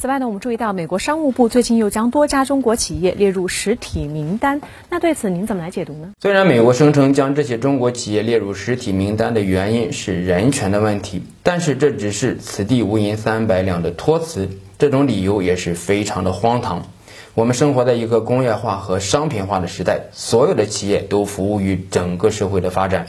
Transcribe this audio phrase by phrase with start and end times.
[0.00, 4.60] 此外呢，我们注意到美国商务部最近又将多家中国企业列入实体名单。
[4.90, 6.12] 那对此您怎么来解读呢？
[6.22, 14.48] 虽然美国声称将这些中国企业列入实体名单的原因是人权的问题，但是这只是此地无银三百两的托词，
[14.78, 16.86] 这种理由也是非常的荒唐。
[17.34, 23.08] 我们生活在一个工业化和商品化的时代，所有的企业都服务于整个社会的发展。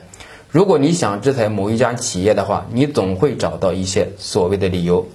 [0.49, 5.07] 如果你想制裁某一家企业的话，你总会找到一些所谓的理由。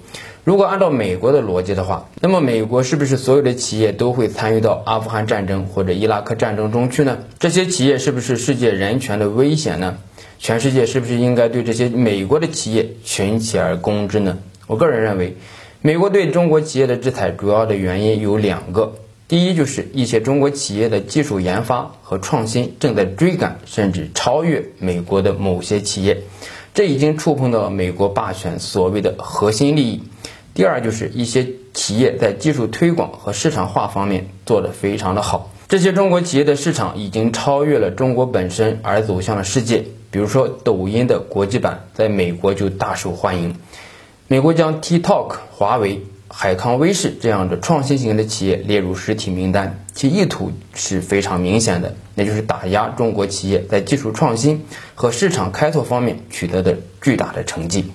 [0.45, 7.17] 如果按照美国的逻辑的话，那么美国是不是所有的企业都会参与到阿富汗战争或者伊拉克战争中去呢？
[7.39, 9.97] 这些企业是不是世界人权的危险呢？
[10.39, 14.37] 全世界是不是应该对这些美国的企业群起而攻之呢？
[14.67, 15.39] 我个人认为，
[15.81, 18.97] 美国对中国企业的制裁主要的原因有两个。
[19.27, 26.19] 第一就是一些中国企业的技术研发和创新正在追赶甚至超越美国的某些企业，
[26.75, 30.03] 这已经触碰到美国霸权所谓的核心利益。
[30.55, 39.85] 第二就是一些企业在技术推广和市场化方面做得非常的好，这些中国企业的市场已经超越了中国本身而走向了世界。
[40.11, 43.57] 比如说抖音的国际版在美国就大受欢迎，
[44.29, 46.03] 美国将 TikTok、华为。
[46.37, 54.65] 海康威视这样的创新型的企业列入实体名单，其意图是非常明显的，那就是打压中国企业在技术创新
[54.97, 57.93] 和市场开拓方面取得的巨大的成绩。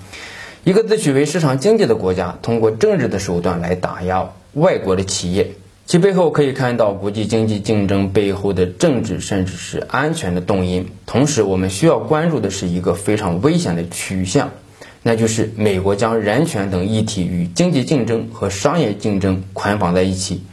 [0.65, 5.51] 一个自诩为市场经济的国家，通过政治的手段来打压外国的企业，
[5.85, 10.89] 其背后可以看到国际经济竞争背后的政治甚至是安全的动因。
[11.05, 14.49] 同时，我们需要关注的是一个非常危险的取向。
[15.01, 20.43] 那就是美国将人权等议题与经济竞争和商业竞争捆绑在一起。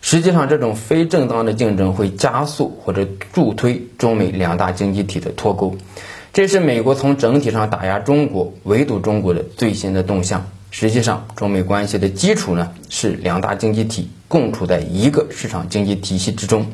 [0.00, 5.76] 实际上，这种非正当的竞争会加速或者助推中美两大经济体的脱钩。
[6.38, 10.46] 这是美国从整体上打压中国、围堵中国的最新的动向。
[10.70, 16.66] 实际上，中美关系的基础呢是两大经济体共处在一个市场经济体系之中，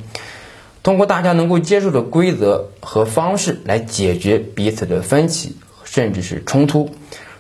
[0.82, 5.56] 通过大家能够接受的规则和方式来解决彼此的分歧。
[5.82, 6.90] 甚至是冲突，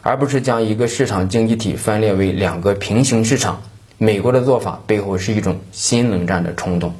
[0.00, 3.60] 而不是将一个市场经济体分裂为两个平行市场。
[3.98, 6.94] 美国的做法背后是一种新冷战的冲动。